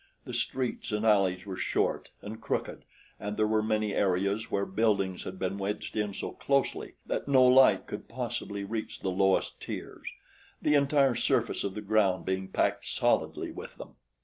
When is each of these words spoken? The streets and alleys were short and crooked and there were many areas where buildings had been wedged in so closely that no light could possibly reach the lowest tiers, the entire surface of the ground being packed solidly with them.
The 0.25 0.33
streets 0.33 0.91
and 0.91 1.05
alleys 1.05 1.45
were 1.45 1.55
short 1.55 2.09
and 2.23 2.41
crooked 2.41 2.85
and 3.19 3.37
there 3.37 3.45
were 3.45 3.61
many 3.61 3.93
areas 3.93 4.49
where 4.49 4.65
buildings 4.65 5.25
had 5.25 5.37
been 5.37 5.59
wedged 5.59 5.95
in 5.95 6.11
so 6.15 6.31
closely 6.31 6.95
that 7.05 7.27
no 7.27 7.43
light 7.43 7.85
could 7.85 8.07
possibly 8.09 8.63
reach 8.63 9.01
the 9.01 9.11
lowest 9.11 9.61
tiers, 9.61 10.07
the 10.59 10.73
entire 10.73 11.13
surface 11.13 11.63
of 11.63 11.75
the 11.75 11.81
ground 11.81 12.25
being 12.25 12.47
packed 12.47 12.87
solidly 12.87 13.51
with 13.51 13.75
them. 13.75 13.93